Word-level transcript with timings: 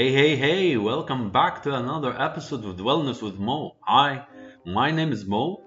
Hey, 0.00 0.12
hey, 0.12 0.34
hey, 0.34 0.76
welcome 0.78 1.30
back 1.30 1.62
to 1.64 1.74
another 1.74 2.18
episode 2.18 2.64
of 2.64 2.76
Wellness 2.76 3.20
with 3.20 3.38
Mo. 3.38 3.76
Hi, 3.82 4.26
my 4.64 4.90
name 4.90 5.12
is 5.12 5.26
Mo. 5.26 5.62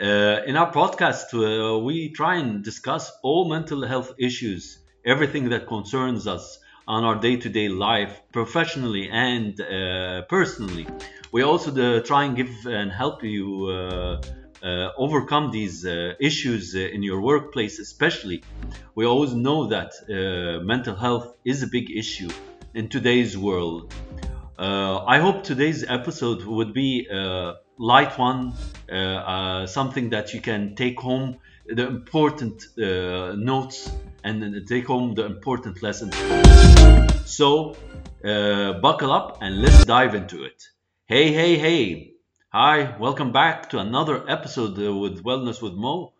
Uh, 0.00 0.38
in 0.46 0.54
our 0.54 0.70
podcast, 0.72 1.26
uh, 1.34 1.80
we 1.80 2.12
try 2.12 2.36
and 2.36 2.62
discuss 2.62 3.10
all 3.24 3.48
mental 3.48 3.84
health 3.84 4.12
issues, 4.20 4.78
everything 5.04 5.48
that 5.48 5.66
concerns 5.66 6.28
us 6.28 6.60
on 6.86 7.02
our 7.02 7.16
day 7.18 7.34
to 7.38 7.48
day 7.48 7.68
life, 7.68 8.22
professionally 8.32 9.08
and 9.10 9.60
uh, 9.60 10.22
personally. 10.28 10.86
We 11.32 11.42
also 11.42 11.70
uh, 11.72 12.04
try 12.04 12.22
and 12.26 12.36
give 12.36 12.54
and 12.66 12.92
help 12.92 13.24
you 13.24 13.66
uh, 13.66 14.22
uh, 14.64 14.90
overcome 14.96 15.50
these 15.50 15.84
uh, 15.84 16.12
issues 16.20 16.76
uh, 16.76 16.78
in 16.78 17.02
your 17.02 17.20
workplace, 17.20 17.80
especially. 17.80 18.44
We 18.94 19.06
always 19.06 19.34
know 19.34 19.66
that 19.74 19.90
uh, 20.08 20.62
mental 20.62 20.94
health 20.94 21.34
is 21.44 21.64
a 21.64 21.66
big 21.66 21.90
issue 21.90 22.30
in 22.74 22.88
today's 22.88 23.36
world. 23.36 23.92
Uh, 24.58 25.04
I 25.04 25.18
hope 25.18 25.44
today's 25.44 25.84
episode 25.84 26.44
would 26.44 26.72
be 26.72 27.06
a 27.10 27.54
light 27.78 28.18
one, 28.18 28.54
uh, 28.90 28.94
uh, 28.94 29.66
something 29.66 30.10
that 30.10 30.32
you 30.32 30.40
can 30.40 30.74
take 30.74 30.98
home 30.98 31.36
the 31.66 31.86
important 31.86 32.66
uh, 32.78 33.34
notes 33.36 33.90
and 34.24 34.66
take 34.66 34.86
home 34.86 35.14
the 35.14 35.26
important 35.26 35.82
lessons. 35.82 36.14
So, 37.24 37.76
uh, 38.24 38.74
buckle 38.74 39.12
up 39.12 39.38
and 39.42 39.60
let's 39.60 39.84
dive 39.84 40.14
into 40.14 40.44
it. 40.44 40.62
Hey, 41.06 41.32
hey, 41.32 41.58
hey. 41.58 42.14
Hi, 42.50 42.96
welcome 42.98 43.32
back 43.32 43.70
to 43.70 43.78
another 43.78 44.28
episode 44.28 44.78
uh, 44.78 44.94
with 44.94 45.22
Wellness 45.22 45.62
with 45.62 45.74
Mo. 45.74 46.12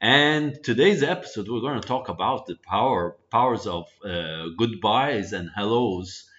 And 0.00 0.62
today's 0.62 1.02
episode, 1.02 1.48
we're 1.48 1.60
going 1.60 1.80
to 1.80 1.88
talk 1.88 2.08
about 2.08 2.46
the 2.46 2.54
power 2.54 3.16
powers 3.32 3.66
of 3.66 3.86
uh, 4.04 4.44
goodbyes 4.56 5.32
and 5.32 5.50
hellos. 5.52 6.30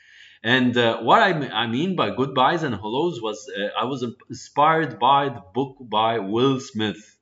And 0.41 0.77
uh, 0.77 1.01
what 1.01 1.21
I, 1.21 1.31
I 1.49 1.67
mean 1.67 1.97
by 1.97 2.15
goodbyes 2.15 2.63
and 2.63 2.73
hellos 2.73 3.21
was 3.21 3.51
uh, 3.53 3.77
I 3.77 3.83
was 3.83 4.05
inspired 4.29 4.97
by 4.97 5.27
the 5.27 5.43
book 5.53 5.75
by 5.81 6.19
Will 6.19 6.61
Smith 6.61 7.17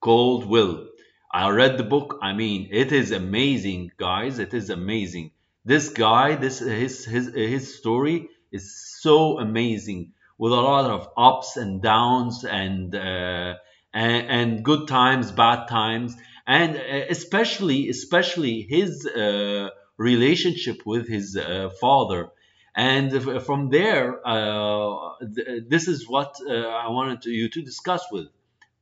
called 0.00 0.46
Will. 0.46 0.88
I 1.32 1.50
read 1.50 1.78
the 1.78 1.84
book. 1.84 2.18
I 2.22 2.32
mean, 2.32 2.70
it 2.72 2.90
is 2.90 3.12
amazing, 3.12 3.92
guys. 3.98 4.40
It 4.40 4.54
is 4.54 4.70
amazing. 4.70 5.30
This 5.64 5.90
guy, 5.90 6.34
this 6.34 6.58
his 6.58 7.04
his 7.04 7.32
his 7.32 7.78
story 7.78 8.28
is 8.50 8.74
so 9.00 9.38
amazing 9.38 10.12
with 10.38 10.52
a 10.52 10.56
lot 10.56 10.90
of 10.90 11.08
ups 11.16 11.56
and 11.56 11.80
downs 11.80 12.44
and 12.44 12.92
uh, 12.96 13.54
and, 13.98 14.26
and 14.38 14.64
good 14.64 14.86
times, 14.86 15.32
bad 15.32 15.66
times, 15.68 16.16
and 16.46 16.76
uh, 16.76 17.06
especially 17.16 17.88
especially 17.88 18.56
his 18.62 18.90
uh, 19.06 19.68
relationship 19.96 20.78
with 20.86 21.08
his 21.08 21.36
uh, 21.36 21.70
father. 21.80 22.28
And 22.76 23.06
from 23.48 23.70
there, 23.70 24.06
uh, 24.24 25.14
th- 25.34 25.64
this 25.68 25.88
is 25.88 26.08
what 26.08 26.30
uh, 26.48 26.52
I 26.84 26.88
wanted 26.90 27.22
to, 27.22 27.30
you 27.30 27.48
to 27.56 27.62
discuss 27.62 28.04
with. 28.12 28.28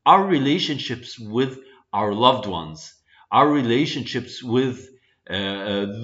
Our 0.05 0.25
relationships 0.39 1.19
with 1.19 1.59
our 1.95 2.13
loved 2.13 2.47
ones, 2.47 2.79
our 3.33 3.49
relationships 3.49 4.43
with 4.43 4.79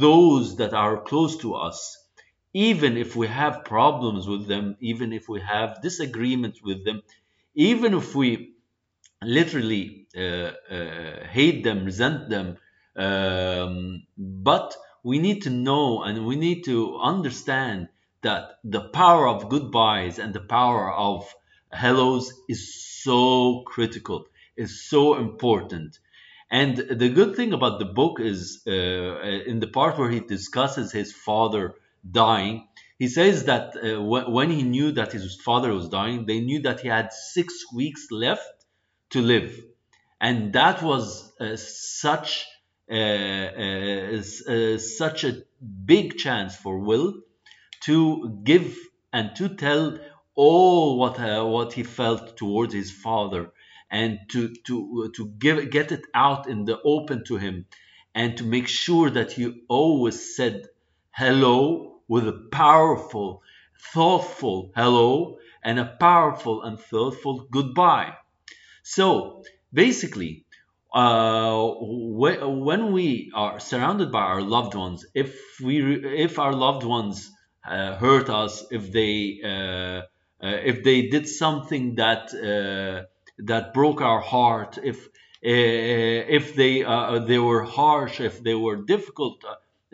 those 0.06 0.56
that 0.56 0.72
are 0.84 0.96
close 1.10 1.36
to 1.44 1.54
us, 1.68 1.78
even 2.54 2.96
if 2.96 3.14
we 3.14 3.26
have 3.26 3.64
problems 3.64 4.26
with 4.26 4.44
them, 4.48 4.76
even 4.80 5.12
if 5.12 5.28
we 5.28 5.40
have 5.40 5.82
disagreements 5.82 6.58
with 6.62 6.84
them, 6.86 7.02
even 7.54 7.94
if 7.94 8.14
we 8.14 8.52
literally 9.24 10.06
uh, 10.16 10.52
uh, 10.70 11.26
hate 11.26 11.64
them, 11.64 11.84
resent 11.84 12.28
them. 12.28 12.56
Um, 12.96 14.04
but 14.16 14.76
we 15.02 15.18
need 15.18 15.42
to 15.42 15.50
know 15.50 16.02
and 16.02 16.26
we 16.26 16.36
need 16.36 16.64
to 16.64 16.98
understand 16.98 17.88
that 18.22 18.52
the 18.64 18.80
power 18.80 19.26
of 19.26 19.48
goodbyes 19.48 20.18
and 20.18 20.32
the 20.32 20.40
power 20.40 20.92
of 20.92 21.34
hellos 21.72 22.32
is 22.48 23.02
so 23.02 23.62
critical, 23.66 24.26
is 24.56 24.88
so 24.88 25.16
important. 25.16 25.98
And 26.50 26.76
the 26.76 27.08
good 27.08 27.34
thing 27.34 27.52
about 27.52 27.78
the 27.78 27.86
book 27.86 28.20
is 28.20 28.62
uh, 28.66 28.70
in 28.70 29.58
the 29.60 29.66
part 29.66 29.98
where 29.98 30.10
he 30.10 30.20
discusses 30.20 30.92
his 30.92 31.12
father 31.12 31.74
dying, 32.08 32.68
he 32.98 33.08
says 33.08 33.44
that 33.44 33.74
uh, 33.76 33.96
wh- 33.96 34.30
when 34.30 34.50
he 34.50 34.62
knew 34.62 34.92
that 34.92 35.12
his 35.12 35.40
father 35.40 35.72
was 35.72 35.88
dying, 35.88 36.26
they 36.26 36.40
knew 36.40 36.60
that 36.62 36.80
he 36.80 36.88
had 36.88 37.12
six 37.12 37.72
weeks 37.72 38.08
left 38.10 38.61
to 39.12 39.22
live. 39.22 39.58
And 40.20 40.52
that 40.54 40.82
was 40.82 41.32
uh, 41.40 41.56
such 41.56 42.46
uh, 42.90 42.94
uh, 42.94 44.22
uh, 44.48 44.78
such 44.78 45.24
a 45.24 45.42
big 45.84 46.18
chance 46.18 46.56
for 46.56 46.78
Will 46.78 47.14
to 47.82 48.40
give 48.44 48.76
and 49.12 49.34
to 49.36 49.48
tell 49.56 49.98
all 50.34 50.98
what 50.98 51.18
uh, 51.20 51.44
what 51.44 51.72
he 51.72 51.82
felt 51.82 52.36
towards 52.36 52.74
his 52.74 52.90
father 52.90 53.52
and 53.90 54.18
to 54.30 54.54
to 54.66 55.10
to 55.16 55.28
give 55.38 55.70
get 55.70 55.92
it 55.92 56.04
out 56.14 56.48
in 56.48 56.64
the 56.64 56.80
open 56.82 57.24
to 57.24 57.36
him 57.36 57.66
and 58.14 58.36
to 58.38 58.44
make 58.44 58.68
sure 58.68 59.10
that 59.10 59.32
he 59.32 59.64
always 59.68 60.36
said 60.36 60.66
hello 61.10 62.00
with 62.08 62.26
a 62.28 62.48
powerful 62.52 63.42
thoughtful 63.92 64.72
hello 64.74 65.38
and 65.62 65.78
a 65.78 65.84
powerful 66.00 66.62
and 66.62 66.78
thoughtful 66.80 67.46
goodbye 67.50 68.14
so 68.82 69.42
basically, 69.72 70.44
uh, 70.94 71.56
whe- 71.80 72.42
when 72.42 72.92
we 72.92 73.30
are 73.34 73.58
surrounded 73.60 74.12
by 74.12 74.20
our 74.20 74.42
loved 74.42 74.74
ones, 74.74 75.06
if 75.14 75.34
we 75.62 75.80
if 76.26 76.38
our 76.38 76.52
loved 76.52 76.84
ones 76.84 77.30
uh, 77.66 77.94
hurt 77.96 78.28
us, 78.28 78.64
if 78.70 78.92
they 78.92 79.40
uh, 79.44 79.48
uh, 79.48 80.02
if 80.42 80.82
they 80.84 81.08
did 81.08 81.28
something 81.28 81.94
that 81.96 82.32
uh, 82.34 83.06
that 83.38 83.72
broke 83.74 84.00
our 84.00 84.20
heart, 84.20 84.78
if 84.82 85.06
uh, 85.06 85.08
if 85.44 86.54
they 86.54 86.82
they 87.26 87.38
were 87.38 87.62
harsh, 87.64 88.20
if 88.20 88.42
they 88.42 88.54
were 88.54 88.76
difficult 88.76 89.44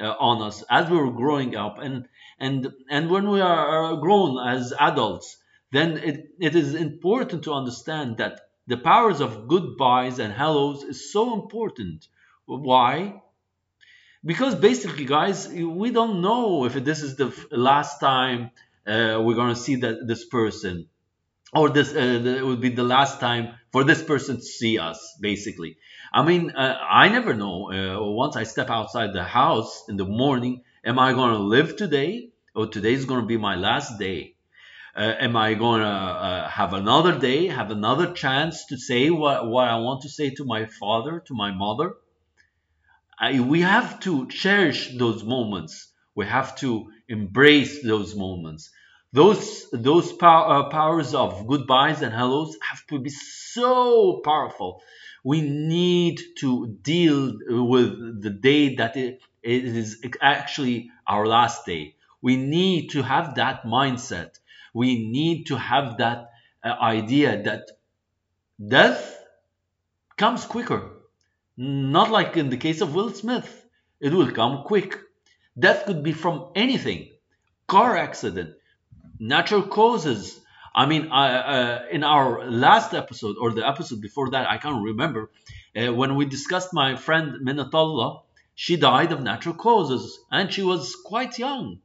on 0.01 0.43
us 0.43 0.63
as 0.71 0.89
we 0.91 0.97
were 0.97 1.11
growing 1.13 1.57
up, 1.57 1.79
and 1.79 2.09
and 2.39 2.73
and 2.91 3.11
when 3.11 3.29
we 3.31 3.41
are 3.41 3.97
grown 3.97 4.39
as 4.49 4.73
adults, 4.79 5.37
then 5.73 5.99
it, 5.99 6.29
it 6.41 6.55
is 6.57 6.75
important 6.75 7.45
to 7.45 7.53
understand 7.53 8.17
that 8.19 8.41
the 8.69 8.77
powers 8.77 9.21
of 9.21 9.49
goodbyes 9.49 10.21
and 10.21 10.33
hellos 10.33 10.85
is 10.85 11.13
so 11.13 11.35
important. 11.35 12.07
Why? 12.47 13.23
Because 14.25 14.55
basically, 14.55 15.05
guys, 15.05 15.49
we 15.49 15.91
don't 15.91 16.21
know 16.21 16.65
if 16.65 16.75
this 16.75 17.03
is 17.03 17.17
the 17.17 17.33
last 17.53 18.01
time 18.01 18.51
uh, 18.87 19.21
we're 19.25 19.35
gonna 19.37 19.57
see 19.57 19.77
that 19.77 20.07
this 20.07 20.25
person, 20.27 20.89
or 21.55 21.71
this 21.71 21.95
uh, 21.95 22.43
would 22.45 22.61
be 22.61 22.71
the 22.71 22.85
last 22.85 23.21
time 23.21 23.55
for 23.73 23.85
this 23.85 24.03
person 24.03 24.37
to 24.39 24.43
see 24.43 24.79
us. 24.79 25.19
Basically, 25.21 25.79
I 26.13 26.25
mean, 26.25 26.53
uh, 26.53 26.79
I 26.83 27.11
never 27.11 27.35
know. 27.35 27.73
Uh, 27.73 28.03
once 28.13 28.37
I 28.37 28.45
step 28.45 28.71
outside 28.71 29.13
the 29.15 29.25
house 29.25 29.85
in 29.91 29.99
the 29.99 30.07
morning, 30.07 30.65
am 30.85 30.99
I 30.99 31.13
gonna 31.15 31.39
live 31.41 31.77
today, 31.77 32.31
or 32.57 32.69
today 32.69 32.95
is 32.95 33.07
gonna 33.07 33.27
be 33.27 33.39
my 33.39 33.57
last 33.57 33.99
day? 34.01 34.38
Uh, 34.99 35.15
am 35.21 35.37
I 35.37 35.55
going 35.55 35.81
to 35.81 35.87
uh, 35.89 36.49
have 36.51 36.75
another 36.75 37.19
day, 37.19 37.47
have 37.49 37.71
another 37.71 38.13
chance 38.13 38.67
to 38.67 38.77
say 38.77 39.11
what, 39.11 39.47
what 39.49 39.69
I 39.69 39.77
want 39.79 40.03
to 40.03 40.11
say 40.11 40.31
to 40.31 40.45
my 40.45 40.67
father, 40.67 41.23
to 41.29 41.35
my 41.35 41.53
mother? 41.53 41.95
I, 43.21 43.41
we 43.41 43.61
have 43.63 44.01
to 44.01 44.29
cherish 44.29 44.97
those 44.99 45.23
moments. 45.25 45.93
We 46.17 46.27
have 46.27 46.57
to 46.57 46.91
embrace 47.09 47.83
those 47.83 48.15
moments. 48.17 48.71
Those 49.13 49.71
those 49.73 50.13
pow- 50.13 50.49
uh, 50.51 50.69
powers 50.71 51.15
of 51.15 51.47
goodbyes 51.47 52.03
and 52.03 52.13
hellos 52.13 52.57
have 52.71 52.85
to 52.89 52.99
be 52.99 53.11
so 53.11 54.21
powerful. 54.25 54.83
We 55.25 55.41
need 55.43 56.21
to 56.41 56.67
deal 56.83 57.39
with 57.49 58.23
the 58.23 58.31
day 58.31 58.77
that 58.77 58.97
it, 58.97 59.21
it 59.43 59.65
is 59.65 60.03
actually 60.21 60.91
our 61.07 61.27
last 61.27 61.65
day. 61.67 61.95
We 62.21 62.37
need 62.37 62.91
to 62.91 63.03
have 63.03 63.37
that 63.37 63.63
mindset. 63.65 64.39
We 64.75 65.09
need 65.09 65.47
to 65.47 65.57
have 65.57 65.99
that 65.99 66.31
uh, 66.65 66.69
idea 66.69 67.43
that 67.45 67.71
death 68.67 69.19
comes 70.17 70.45
quicker 70.45 70.99
not 71.59 72.11
like 72.11 72.37
in 72.37 72.51
the 72.51 72.57
case 72.57 72.81
of 72.81 72.95
Will 72.95 73.11
Smith. 73.13 73.67
It 74.01 74.13
will 74.13 74.31
come 74.31 74.63
quick. 74.63 74.97
Death 75.59 75.87
could 75.87 76.05
be 76.05 76.13
from 76.13 76.53
anything 76.55 77.11
car 77.67 77.97
accident, 77.97 78.55
natural 79.19 79.63
causes. 79.63 80.41
I 80.75 80.87
mean, 80.87 81.09
I, 81.11 81.35
uh, 81.35 81.83
in 81.91 82.05
our 82.05 82.49
last 82.49 82.95
episode 82.95 83.37
or 83.41 83.53
the 83.53 83.67
episode 83.67 84.01
before 84.01 84.31
that, 84.31 84.49
I 84.49 84.59
can't 84.59 84.85
remember, 84.85 85.31
uh, 85.77 85.93
when 85.93 86.15
we 86.15 86.27
discussed 86.27 86.73
my 86.73 86.95
friend 86.95 87.45
Minatullah, 87.45 88.23
she 88.55 88.77
died 88.77 89.11
of 89.13 89.21
natural 89.23 89.57
causes 89.57 90.19
and 90.31 90.53
she 90.53 90.63
was 90.63 90.95
quite 91.05 91.39
young. 91.39 91.81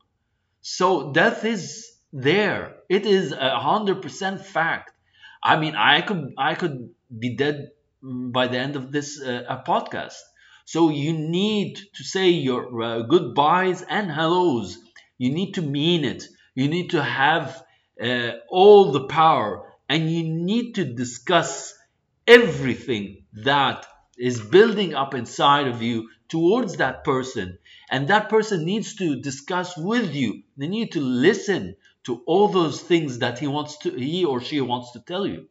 So 0.62 1.12
death 1.12 1.44
is 1.44 1.93
there. 2.14 2.78
It 2.90 3.06
is 3.06 3.32
a 3.34 3.60
hundred 3.60 4.02
percent 4.02 4.46
fact. 4.46 4.92
I 5.44 5.58
mean, 5.60 5.76
I 5.76 6.02
could 6.02 6.34
I 6.38 6.56
could 6.56 6.92
be 7.18 7.36
dead 7.36 7.70
by 8.02 8.48
the 8.48 8.60
end 8.60 8.76
of 8.78 8.92
this 8.92 9.22
uh, 9.22 9.62
podcast. 9.68 10.16
So 10.66 10.90
you 10.90 11.14
need 11.14 11.78
to 11.96 12.04
say 12.04 12.30
your 12.30 12.82
uh, 12.82 13.02
goodbyes 13.04 13.82
and 13.82 14.10
hellos 14.12 14.78
You 15.18 15.32
need 15.32 15.54
to 15.56 15.62
mean 15.62 16.06
it. 16.06 16.24
You 16.56 16.68
need 16.70 16.92
to 16.92 17.04
have 17.04 17.64
uh, 18.02 18.32
all 18.50 18.92
the 18.92 19.08
power 19.08 19.72
and 19.90 20.10
you 20.12 20.24
need 20.24 20.76
to 20.76 20.86
discuss 20.86 21.74
everything 22.28 23.24
that 23.34 23.86
is 24.18 24.40
building 24.42 24.94
up 24.94 25.14
inside 25.14 25.68
of 25.68 25.82
you 25.82 26.10
towards 26.30 26.78
that 26.78 27.04
person 27.04 27.58
and 27.90 28.08
that 28.08 28.30
person 28.30 28.66
needs 28.66 28.96
to 28.96 29.20
discuss 29.22 29.76
with 29.78 30.14
you 30.16 30.42
they 30.58 30.68
need 30.68 30.92
to 30.94 31.02
listen 31.02 31.76
to 32.06 32.22
all 32.26 32.48
those 32.50 32.82
things 32.82 33.20
that 33.20 33.40
he 33.40 33.48
wants 33.48 33.78
to 33.80 33.92
he 33.92 34.26
or 34.26 34.42
she 34.42 34.62
wants 34.62 34.92
to 34.92 35.00
tell 35.00 35.26
you. 35.28 35.48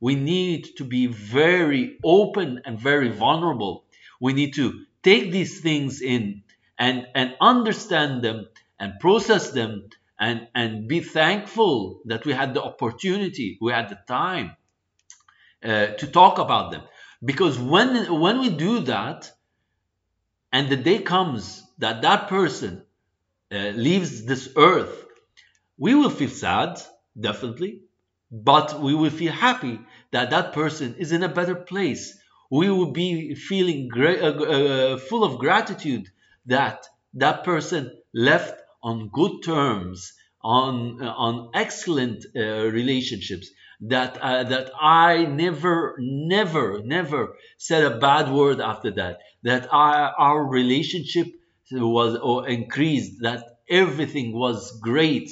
We 0.00 0.14
need 0.14 0.76
to 0.78 0.84
be 0.84 1.06
very 1.06 1.98
open 2.04 2.62
and 2.64 2.78
very 2.78 3.10
vulnerable. 3.10 3.84
We 4.20 4.32
need 4.32 4.54
to 4.54 4.84
take 5.02 5.30
these 5.30 5.60
things 5.60 6.00
in 6.00 6.42
and 6.78 7.06
and 7.14 7.36
understand 7.40 8.22
them 8.22 8.46
and 8.78 8.98
process 9.00 9.50
them 9.52 9.88
and 10.18 10.48
and 10.54 10.88
be 10.88 11.00
thankful 11.00 12.00
that 12.06 12.24
we 12.26 12.32
had 12.32 12.54
the 12.54 12.62
opportunity 12.62 13.58
we 13.60 13.72
had 13.72 13.88
the 13.90 13.98
time 14.08 14.56
uh, 15.64 15.88
to 15.88 16.06
talk 16.06 16.38
about 16.38 16.70
them. 16.70 16.82
Because 17.24 17.58
when 17.58 18.20
when 18.20 18.40
we 18.40 18.50
do 18.50 18.80
that 18.80 19.30
and 20.52 20.68
the 20.68 20.76
day 20.76 20.98
comes 21.00 21.62
that 21.78 22.02
that 22.02 22.28
person 22.28 22.82
uh, 23.52 23.56
leaves 23.74 24.24
this 24.24 24.50
earth 24.56 25.06
we 25.80 25.94
will 25.96 26.10
feel 26.10 26.28
sad 26.30 26.80
definitely 27.18 27.82
but 28.30 28.80
we 28.80 28.94
will 28.94 29.10
feel 29.10 29.32
happy 29.32 29.80
that 30.12 30.30
that 30.30 30.52
person 30.52 30.94
is 30.98 31.12
in 31.12 31.22
a 31.22 31.28
better 31.28 31.54
place. 31.54 32.16
We 32.50 32.70
will 32.70 32.92
be 32.92 33.34
feeling 33.34 33.90
uh, 33.96 34.06
uh, 34.06 34.98
full 34.98 35.24
of 35.24 35.38
gratitude 35.38 36.08
that 36.46 36.86
that 37.14 37.44
person 37.44 37.90
left 38.14 38.60
on 38.82 39.08
good 39.08 39.42
terms 39.44 40.12
on 40.42 41.02
uh, 41.02 41.10
on 41.10 41.50
excellent 41.54 42.24
uh, 42.36 42.40
relationships 42.70 43.50
that 43.82 44.16
uh, 44.18 44.44
that 44.44 44.70
I 44.80 45.24
never 45.26 45.96
never 45.98 46.82
never 46.84 47.34
said 47.58 47.84
a 47.84 47.98
bad 47.98 48.32
word 48.32 48.60
after 48.60 48.90
that 48.92 49.18
that 49.42 49.68
our 49.72 50.44
relationship 50.46 51.26
was 51.72 52.46
increased 52.48 53.22
that 53.22 53.44
everything 53.68 54.32
was 54.32 54.78
great 54.80 55.30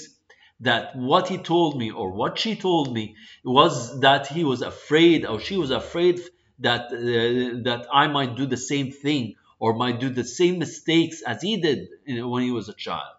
that 0.60 0.96
what 0.96 1.28
he 1.28 1.38
told 1.38 1.78
me 1.78 1.90
or 1.90 2.10
what 2.10 2.38
she 2.38 2.56
told 2.56 2.92
me 2.92 3.16
was 3.44 4.00
that 4.00 4.26
he 4.26 4.44
was 4.44 4.62
afraid 4.62 5.24
or 5.24 5.40
she 5.40 5.56
was 5.56 5.70
afraid 5.70 6.20
that 6.58 6.86
uh, 6.86 7.62
that 7.64 7.86
I 7.92 8.08
might 8.08 8.36
do 8.36 8.46
the 8.46 8.56
same 8.56 8.90
thing 8.90 9.36
or 9.58 9.74
might 9.74 10.00
do 10.00 10.10
the 10.10 10.24
same 10.24 10.58
mistakes 10.58 11.22
as 11.22 11.42
he 11.42 11.56
did 11.60 11.88
when 12.06 12.42
he 12.42 12.50
was 12.50 12.68
a 12.68 12.74
child 12.74 13.14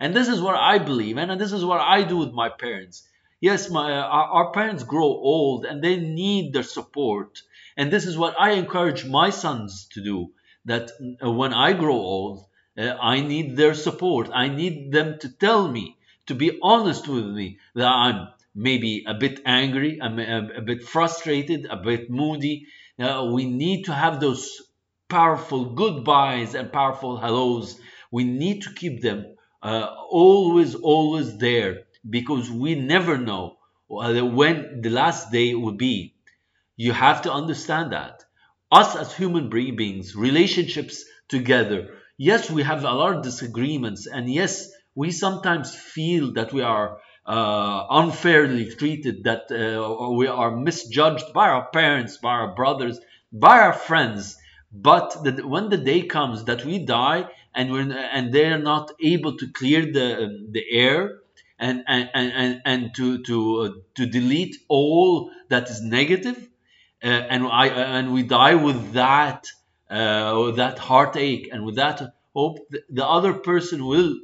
and 0.00 0.14
this 0.14 0.28
is 0.28 0.40
what 0.40 0.54
I 0.54 0.78
believe, 0.78 1.18
and 1.18 1.40
this 1.40 1.52
is 1.52 1.64
what 1.64 1.80
I 1.80 2.04
do 2.04 2.18
with 2.18 2.32
my 2.32 2.48
parents. 2.48 3.08
Yes, 3.40 3.68
my 3.70 3.92
our, 3.92 4.26
our 4.38 4.52
parents 4.52 4.84
grow 4.84 5.06
old 5.06 5.64
and 5.64 5.82
they 5.82 5.96
need 5.98 6.52
their 6.52 6.62
support, 6.62 7.42
and 7.76 7.90
this 7.90 8.06
is 8.06 8.16
what 8.16 8.40
I 8.40 8.52
encourage 8.52 9.04
my 9.04 9.30
sons 9.30 9.88
to 9.94 10.02
do. 10.02 10.32
That 10.64 10.90
uh, 11.22 11.30
when 11.30 11.52
I 11.52 11.72
grow 11.72 11.96
old, 11.96 12.46
uh, 12.76 12.96
I 13.00 13.20
need 13.20 13.56
their 13.56 13.74
support. 13.74 14.30
I 14.32 14.48
need 14.48 14.92
them 14.92 15.18
to 15.20 15.28
tell 15.28 15.68
me, 15.68 15.96
to 16.28 16.34
be 16.34 16.58
honest 16.62 17.08
with 17.08 17.26
me, 17.26 17.58
that 17.74 17.86
I'm 17.88 18.28
maybe 18.54 19.04
a 19.06 19.14
bit 19.14 19.40
angry, 19.44 20.00
I'm 20.00 20.18
a, 20.18 20.50
a 20.58 20.62
bit 20.62 20.82
frustrated, 20.82 21.66
a 21.66 21.76
bit 21.76 22.10
moody. 22.10 22.66
Uh, 22.98 23.30
we 23.32 23.46
need 23.46 23.84
to 23.84 23.94
have 23.94 24.20
those 24.20 24.62
powerful 25.08 25.74
goodbyes 25.74 26.54
and 26.54 26.72
powerful 26.72 27.16
hellos. 27.16 27.78
We 28.10 28.24
need 28.24 28.62
to 28.62 28.74
keep 28.74 29.00
them 29.02 29.36
uh, 29.62 29.94
always, 30.10 30.74
always 30.74 31.38
there 31.38 31.84
because 32.08 32.50
we 32.50 32.74
never 32.74 33.18
know 33.18 33.56
when 33.88 34.80
the 34.82 34.90
last 34.90 35.32
day 35.32 35.54
will 35.54 35.72
be. 35.76 36.14
You 36.76 36.92
have 36.92 37.22
to 37.22 37.32
understand 37.32 37.92
that. 37.92 38.24
Us 38.70 38.96
as 38.96 39.14
human 39.14 39.48
beings, 39.50 40.14
relationships 40.14 41.04
together, 41.28 41.96
yes, 42.16 42.50
we 42.50 42.62
have 42.62 42.84
a 42.84 42.92
lot 42.92 43.16
of 43.16 43.22
disagreements, 43.22 44.06
and 44.06 44.32
yes, 44.32 44.70
we 44.98 45.12
sometimes 45.12 45.72
feel 45.76 46.32
that 46.32 46.52
we 46.52 46.60
are 46.60 46.98
uh, 47.24 47.86
unfairly 47.88 48.68
treated, 48.68 49.22
that 49.24 49.44
uh, 49.52 50.10
we 50.10 50.26
are 50.26 50.56
misjudged 50.56 51.32
by 51.32 51.48
our 51.48 51.66
parents, 51.70 52.16
by 52.16 52.32
our 52.32 52.52
brothers, 52.56 52.98
by 53.32 53.60
our 53.60 53.72
friends. 53.72 54.36
But 54.72 55.22
the, 55.22 55.46
when 55.46 55.68
the 55.68 55.76
day 55.76 56.02
comes 56.02 56.44
that 56.46 56.64
we 56.64 56.84
die 56.84 57.28
and 57.54 57.70
when 57.70 57.92
and 57.92 58.32
they're 58.34 58.58
not 58.58 58.90
able 59.00 59.36
to 59.36 59.46
clear 59.52 59.82
the 59.82 60.08
the 60.50 60.64
air 60.68 61.20
and 61.60 61.84
and 61.86 62.10
and, 62.12 62.62
and 62.64 62.94
to 62.96 63.22
to 63.28 63.36
uh, 63.60 63.70
to 63.94 64.06
delete 64.06 64.56
all 64.68 65.30
that 65.48 65.70
is 65.70 65.80
negative, 65.80 66.38
uh, 67.04 67.06
and 67.06 67.46
I 67.46 67.68
and 67.68 68.12
we 68.12 68.24
die 68.24 68.56
with 68.56 68.92
that 68.94 69.46
uh, 69.88 70.42
with 70.44 70.56
that 70.56 70.78
heartache 70.78 71.48
and 71.52 71.64
with 71.64 71.76
that 71.76 72.02
hope, 72.34 72.58
the 72.90 73.06
other 73.06 73.32
person 73.32 73.86
will 73.86 74.16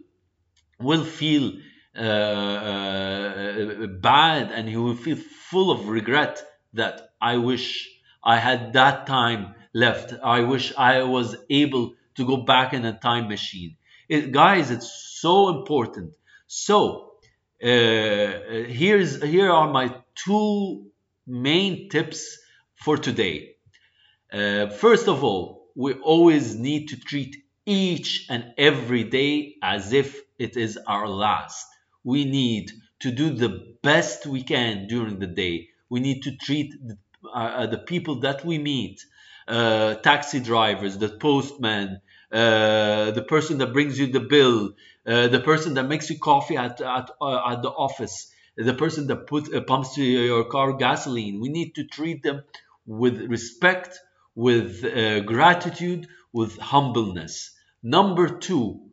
will 0.81 1.05
feel 1.05 1.53
uh, 1.97 2.00
uh, 2.00 3.87
bad 3.87 4.50
and 4.50 4.69
he 4.69 4.76
will 4.76 4.97
feel 4.97 5.17
full 5.17 5.71
of 5.71 5.88
regret 5.88 6.43
that 6.73 7.11
I 7.21 7.37
wish 7.37 7.88
I 8.25 8.38
had 8.38 8.73
that 8.73 9.06
time 9.06 9.55
left. 9.73 10.15
I 10.23 10.41
wish 10.41 10.73
I 10.76 11.03
was 11.03 11.37
able 11.50 11.94
to 12.17 12.26
go 12.26 12.38
back 12.38 12.75
in 12.75 12.85
a 12.85 12.99
time 12.99 13.29
machine. 13.29 13.76
It, 14.09 14.32
guys, 14.32 14.71
it's 14.71 14.93
so 15.21 15.61
important. 15.61 16.15
So 16.47 17.12
uh, 17.62 17.67
here's 17.67 19.23
here 19.23 19.50
are 19.50 19.70
my 19.70 19.94
two 20.15 20.91
main 21.27 21.88
tips 21.88 22.38
for 22.75 22.97
today. 22.97 23.56
Uh, 24.32 24.69
first 24.69 25.09
of 25.09 25.23
all, 25.23 25.70
we 25.77 25.94
always 25.94 26.55
need 26.56 26.88
to 26.88 26.97
treat 26.97 27.37
each 27.67 28.27
and 28.29 28.53
every 28.59 29.05
day 29.05 29.55
as 29.62 29.93
if 29.93 30.24
it 30.39 30.57
is 30.57 30.79
our 30.87 31.09
last. 31.09 31.67
We 32.03 32.25
need 32.25 32.71
to 33.01 33.11
do 33.11 33.31
the 33.31 33.75
best 33.83 34.27
we 34.27 34.43
can 34.43 34.87
during 34.87 35.19
the 35.19 35.27
day. 35.27 35.69
We 35.89 36.01
need 36.01 36.23
to 36.25 36.37
treat 36.37 36.73
the, 36.87 36.99
uh, 37.33 37.67
the 37.67 37.79
people 37.79 38.21
that 38.21 38.45
we 38.45 38.59
meet 38.59 39.05
uh, 39.47 39.95
taxi 39.97 40.41
drivers, 40.41 40.99
the 40.99 41.09
postman, 41.09 42.01
uh, 42.33 43.11
the 43.13 43.25
person 43.29 43.59
that 43.59 43.73
brings 43.73 43.99
you 43.99 44.07
the 44.07 44.21
bill, 44.21 44.73
uh, 45.07 45.29
the 45.29 45.41
person 45.41 45.75
that 45.75 45.85
makes 45.85 46.09
you 46.11 46.19
coffee 46.19 46.57
at 46.57 46.81
at, 46.81 47.11
uh, 47.21 47.51
at 47.53 47.63
the 47.63 47.71
office, 47.71 48.32
the 48.56 48.75
person 48.75 49.06
that 49.08 49.27
put 49.27 49.53
uh, 49.55 49.61
pumps 49.61 49.97
your 49.99 50.44
car 50.44 50.73
gasoline. 50.73 51.41
We 51.41 51.49
need 51.51 51.75
to 51.77 51.85
treat 51.85 52.23
them 52.23 52.43
with 52.87 53.20
respect, 53.23 53.99
with 54.35 54.82
gratitude, 55.27 56.08
with 56.32 56.58
humbleness. 56.58 57.53
Number 57.82 58.29
two, 58.39 58.83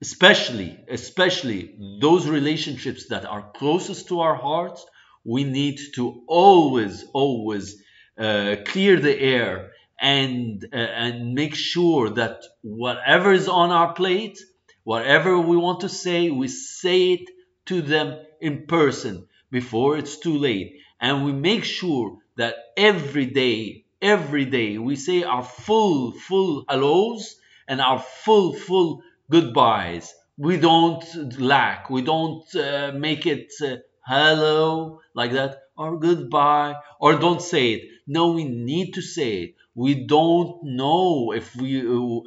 especially 0.00 0.78
especially 0.88 1.76
those 2.00 2.28
relationships 2.28 3.08
that 3.08 3.24
are 3.24 3.50
closest 3.56 4.08
to 4.08 4.20
our 4.20 4.34
hearts, 4.34 4.84
we 5.24 5.44
need 5.44 5.78
to 5.94 6.22
always 6.26 7.04
always 7.12 7.82
uh, 8.18 8.56
clear 8.66 9.00
the 9.00 9.18
air 9.18 9.72
and 10.00 10.64
uh, 10.72 10.76
and 10.76 11.34
make 11.34 11.54
sure 11.54 12.10
that 12.10 12.42
whatever 12.62 13.32
is 13.32 13.48
on 13.48 13.70
our 13.70 13.92
plate 13.94 14.38
whatever 14.84 15.38
we 15.38 15.56
want 15.56 15.80
to 15.80 15.88
say 15.88 16.30
we 16.30 16.46
say 16.48 17.14
it 17.14 17.30
to 17.66 17.80
them 17.80 18.18
in 18.40 18.66
person 18.66 19.26
before 19.50 19.96
it's 19.96 20.18
too 20.18 20.36
late. 20.36 20.78
And 21.00 21.24
we 21.24 21.32
make 21.32 21.64
sure 21.64 22.18
that 22.36 22.54
every 22.76 23.26
day 23.26 23.84
every 24.02 24.44
day 24.44 24.76
we 24.76 24.96
say 24.96 25.22
our 25.22 25.42
full 25.42 26.12
full 26.12 26.64
hellos 26.68 27.36
and 27.66 27.80
our 27.80 27.98
full 27.98 28.52
full 28.52 29.02
goodbyes. 29.34 30.06
We 30.36 30.56
don't 30.58 31.04
lack. 31.40 31.90
We 31.90 32.02
don't 32.02 32.44
uh, 32.56 32.92
make 33.06 33.26
it 33.26 33.52
uh, 33.62 33.76
hello 34.06 35.00
like 35.14 35.32
that 35.32 35.52
or 35.76 35.98
goodbye 35.98 36.74
or 37.00 37.10
don't 37.18 37.42
say 37.42 37.64
it. 37.74 37.82
No 38.06 38.32
we 38.32 38.44
need 38.44 38.94
to 38.94 39.02
say 39.02 39.30
it. 39.44 39.54
We 39.74 40.06
don't 40.06 40.62
know 40.64 41.32
if 41.32 41.54
we 41.56 41.70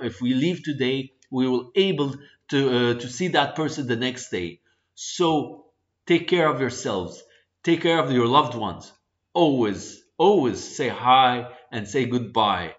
if 0.09 0.21
we 0.21 0.33
leave 0.33 0.63
today 0.63 0.97
we 1.29 1.47
will 1.47 1.71
able 1.75 2.15
to 2.51 2.59
uh, 2.77 2.93
to 3.01 3.07
see 3.17 3.29
that 3.29 3.55
person 3.55 3.87
the 3.87 3.95
next 4.07 4.29
day. 4.29 4.61
So 4.95 5.65
take 6.05 6.27
care 6.27 6.47
of 6.49 6.59
yourselves. 6.61 7.23
Take 7.63 7.81
care 7.81 7.99
of 8.03 8.11
your 8.11 8.27
loved 8.27 8.55
ones. 8.55 8.91
Always 9.33 9.81
always 10.17 10.59
say 10.77 10.89
hi 10.89 11.51
and 11.71 11.87
say 11.87 12.05
goodbye. 12.05 12.75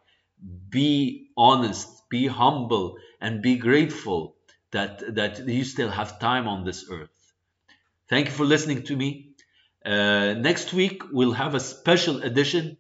Be 0.71 1.31
honest 1.37 1.98
be 2.09 2.27
humble 2.27 2.97
and 3.21 3.43
be 3.43 3.57
grateful 3.57 4.37
that 4.71 5.15
that 5.15 5.47
you 5.49 5.65
still 5.65 5.91
have 5.91 6.19
time 6.19 6.49
on 6.49 6.65
this 6.65 6.85
earth 6.91 7.33
thank 8.09 8.27
you 8.27 8.33
for 8.33 8.45
listening 8.45 8.83
to 8.83 8.97
me 8.97 9.31
uh, 9.85 10.35
next 10.35 10.73
week 10.73 11.03
we'll 11.12 11.33
have 11.33 11.55
a 11.55 11.61
special 11.61 12.23
edition 12.23 12.77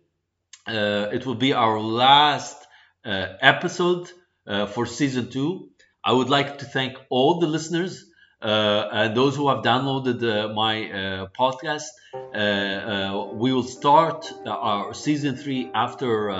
uh, 0.68 1.08
it 1.12 1.24
will 1.24 1.34
be 1.34 1.52
our 1.54 1.80
last 1.80 2.66
uh, 3.04 3.26
episode 3.40 4.10
uh, 4.46 4.66
for 4.66 4.84
season 4.84 5.30
two. 5.30 5.70
I 6.04 6.12
would 6.12 6.28
like 6.28 6.58
to 6.58 6.66
thank 6.66 6.98
all 7.08 7.40
the 7.40 7.46
listeners 7.46 8.04
uh, 8.42 8.88
and 8.92 9.16
those 9.16 9.34
who 9.34 9.48
have 9.48 9.64
downloaded 9.64 10.22
uh, 10.22 10.52
my 10.52 11.28
podcast. 11.38 11.88
We 13.34 13.52
will 13.52 13.62
start 13.62 14.30
our 14.46 14.92
season 14.92 15.36
three 15.36 15.70
after 15.74 16.30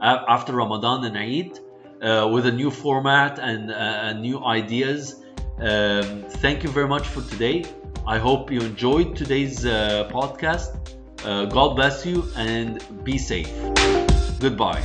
after 0.00 0.54
Ramadan 0.54 1.04
and 1.04 1.18
Eid 1.18 1.58
uh, 2.02 2.28
with 2.32 2.46
a 2.46 2.52
new 2.52 2.70
format 2.70 3.38
and, 3.38 3.70
uh, 3.70 4.12
new 4.14 4.44
ideas. 4.44 5.22
Um, 5.58 6.24
thank 6.42 6.62
you 6.62 6.70
very 6.70 6.88
much 6.88 7.06
for 7.06 7.22
today. 7.22 7.64
I 8.06 8.18
hope 8.18 8.50
you 8.50 8.60
enjoyed 8.60 9.14
today's 9.14 9.66
uh, 9.66 10.08
podcast. 10.10 10.76
Uh, 11.24 11.44
God 11.44 11.76
bless 11.76 12.06
you 12.06 12.24
and 12.36 12.82
be 13.04 13.18
safe. 13.18 13.52
Goodbye. 14.40 14.82